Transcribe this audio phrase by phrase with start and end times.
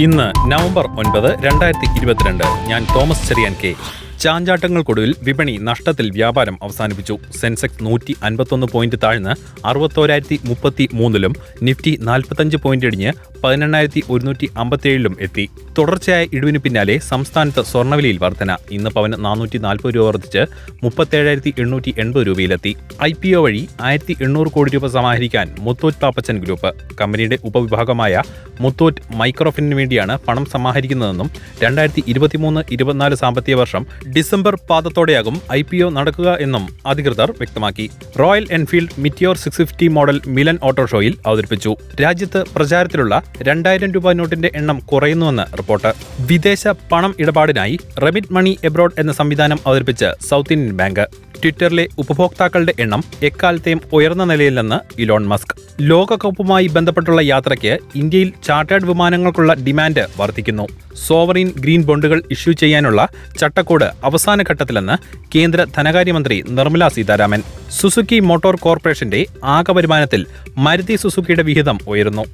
[0.00, 2.44] ഇന്ന് നവംബർ ഒൻപത് രണ്ടായിരത്തി ഇരുപത്തിരണ്ട്.
[2.44, 3.74] ഞാൻ തോമസ് ചെറിയാൻ കെ.
[4.22, 7.14] ചാഞ്ചാട്ടങ്ങൾക്കൊടുവിൽ വിപണി നഷ്ടത്തിൽ വ്യാപാരം അവസാനിപ്പിച്ചു.
[7.40, 9.34] സെൻസെക്സ് നൂറ്റി അൻപത്തൊന്ന് പോയിന്റ് താഴ്ന്ന്
[9.68, 11.34] അറുപത്തോരായിരത്തി മുപ്പത്തി മൂന്നിലും
[11.66, 13.12] നിഫ്റ്റി നാൽപ്പത്തഞ്ച് പോയിന്റ് ഇടിഞ്ഞ്
[13.44, 15.44] പതിനെണ്ണായിരത്തി ഒരുന്നൂറ്റി അമ്പത്തിയേഴിലും എത്തി.
[15.78, 18.56] തുടർച്ചയായ ഇടിവിന് പിന്നാലെ സംസ്ഥാനത്ത് സ്വർണവിലയിൽ വർധന.
[18.76, 20.42] ഇന്ന് പവന് നാനൂറ്റി നാൽപ്പത് രൂപ വർദ്ധിച്ച്
[20.84, 22.72] മുപ്പത്തേഴായിരത്തി എണ്ണൂറ്റി എൺപത് രൂപയിലെത്തി.
[23.08, 26.72] ഐ പി ഒ വഴി ആയിരത്തി എണ്ണൂറ് കോടി രൂപ സമാഹരിക്കാൻ മുത്തൂറ്റ് പാപ്പച്ചൻ ഗ്രൂപ്പ്.
[27.00, 28.22] കമ്പനിയുടെ ഉപവിഭാഗമായ
[28.60, 31.30] മുത്തൂറ്റ് മൈക്രോഫിനു വേണ്ടിയാണ് പണം സമാഹരിക്കുന്നതെന്നും
[31.64, 33.82] രണ്ടായിരത്തി ഇരുപത്തിമൂന്ന് ഇരുപത്തിനാല് സാമ്പത്തിക വർഷം
[34.16, 37.90] ഡിസംബർ പാദത്തോടെയാകും ഐ പി ഒ നടക്കുക എന്നും അധികൃതർ വ്യക്തമാക്കി.
[38.20, 41.76] Royal Enfield Meteor six fifty model Milan auto ഷോയിൽ അവതരിപ്പിച്ചു.
[42.02, 45.92] രാജ്യത്ത് പ്രചാരത്തിലുള്ള രണ്ടായിരം രൂപ നോട്ടിന്റെ എണ്ണം കുറയുന്നുവെന്ന് റിപ്പോർട്ട്.
[46.20, 51.06] വിദേശ പണം ഇടപാടിനായി റെമിറ്റ് മണി എബ്രോഡ് എന്ന സംവിധാനം അവതരിപ്പിച്ച് സൗത്ത് ഇന്ത്യൻ ബാങ്ക്.
[51.42, 55.54] ട്വിറ്ററിലെ ഉപഭോക്താക്കളുടെ എണ്ണം എക്കാലത്തെയും ഉയർന്ന നിലയിലെന്ന് ഇലോൺ മസ്ക്.
[55.80, 60.66] ലോകകപ്പുമായി ബന്ധപ്പെട്ടുള്ള യാത്രയ്ക്ക് ഇന്ത്യയിൽ ചാർട്ടേഡ് വിമാനങ്ങൾക്കുള്ള ഡിമാൻഡ് വർദ്ധിക്കുന്നു.
[61.06, 63.08] സോവറിൻ ഗ്രീൻ ബോണ്ടുകൾ ഇഷ്യൂ ചെയ്യാനുള്ള
[63.38, 64.96] ചട്ടക്കൂട് അവസാന ഘട്ടത്തിലെന്ന്
[65.34, 67.42] കേന്ദ്ര ധനകാര്യമന്ത്രി നിർമ്മല സീതാരാമൻ.
[67.70, 70.26] സുസുക്കി മോട്ടോർ കോർപ്പറേഷന്റെ ആകെ വരുമാനത്തിൽ
[70.58, 72.24] മരുതി സുസുക്കിയുടെ വിഹിതം ഉയരുന്നു.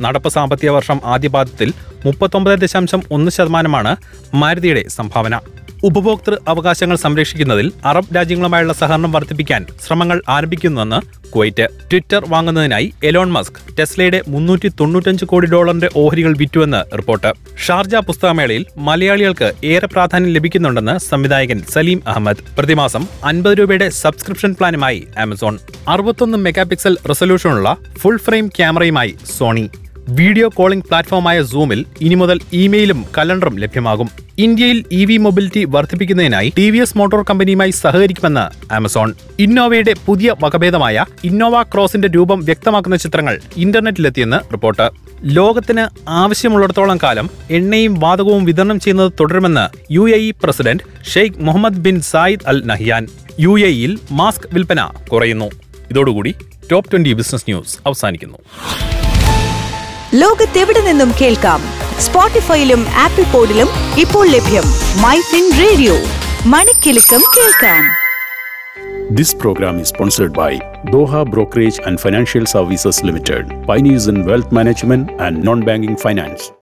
[0.00, 1.72] നടപ്പ് സാമ്പത്തിക വർഷം ആദ്യപാദത്തിൽ
[2.06, 3.96] മുപ്പത്തൊമ്പത് ദശാംശം ഒന്ന് ശതമാനമാണ്
[4.34, 5.34] മാരുതിയുടെ സംഭാവന.
[5.82, 11.68] ഉപഭോക്തൃ അവകാശങ്ങൾ സംരക്ഷിക്കുന്നതിൽ അറബ് രാജ്യങ്ങളുമായുള്ള സഹകരണം വർദ്ധിപ്പിക്കാൻ ശ്രമങ്ങൾ ആരംഭിക്കുന്നുവെന്ന് കുവൈറ്റ്.
[11.90, 17.32] ട്വിറ്റർ വാങ്ങുന്നതിനായി എലോൺ മസ്ക് ടെസ്ലയുടെ മുന്നൂറ്റി തൊണ്ണൂറ്റഞ്ച് കോടി ഡോളറിന്റെ ഓഹരികൾ വിറ്റുവെന്ന് റിപ്പോർട്ട്.
[17.66, 22.56] ഷാർജ പുസ്തകമേളയിൽ മലയാളികൾക്ക് ഏറെ പ്രാധാന്യം ലഭിക്കുന്നുണ്ടെന്ന് സംവിധായകൻ സലീം അഹമ്മദ്.
[22.58, 25.58] പ്രതിമാസം അൻപത് രൂപയുടെ സബ്സ്ക്രിപ്ഷൻ പ്ലാനുമായി ആമസോൺ.
[25.88, 29.70] അറുപത്തൊന്ന് മെഗാപിക്സൽ റെസൊല്യൂഷനുള്ള ഫുൾ ഫ്രെയിം ക്യാമറയുമായി സോണി.
[30.08, 34.08] വീഡിയോ കോളിംഗ് പ്ലാറ്റ്ഫോമായ സൂമിൽ ഇനി മുതൽ ഇമെയിലും കലണ്ടറും ലഭ്യമാകും.
[34.38, 39.14] ഇന്ത്യയിൽ ഇ വി മൊബിലിറ്റി വർദ്ധിപ്പിക്കുന്നതിനായി ടി വി എസ് മോട്ടോർ കമ്പനിയുമായി സഹകരിക്കുമെന്ന് ആമസോൺ.
[39.38, 44.90] ഇന്നോവയുടെ പുതിയ വകഭേദമായ ഇന്നോവ ക്രോസിന്റെ രൂപം വ്യക്തമാക്കുന്ന ചിത്രങ്ങൾ ഇന്റർനെറ്റിലെത്തിയെന്ന് റിപ്പോർട്ട്.
[45.24, 52.00] ലോകത്തിന് ആവശ്യമുള്ളിടത്തോളം കാലം എണ്ണയും വാതകവും വിതരണം ചെയ്യുന്നത് തുടരുമെന്ന് U A E president Sheikh Mohammed bin
[52.00, 53.06] Zayed Al Nahyan.
[53.40, 55.50] U A ഇയിൽ മാസ്ക് വിൽപ്പന കുറയുന്നു.
[55.90, 56.34] ഇതോടുകൂടി
[56.70, 58.38] ടോപ്പ് ട്വന്റി ബിസിനസ് ന്യൂസ് അവസാനിക്കുന്നു.
[60.12, 61.60] ലോകത്തെവിടെ നിന്നും കേൾക്കാം
[61.98, 63.68] സ്പോട്ടിഫൈയിലും ആപ്പിൾ പോഡിലും
[63.98, 64.66] ഇപ്പോൾ ലഭ്യം
[65.04, 65.96] മൈ ഫിൻ റേഡിയോ
[66.54, 67.82] മണിക്കെലക്കം കേൾക്കാം
[69.10, 70.50] This program is sponsored by
[70.86, 76.42] Doha Brokerage and Financial Services Limited, pioneers in wealth management and non-banking finance.